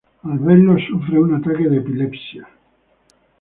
[0.27, 2.47] Al verlos, sufre un ataque de epilepsia.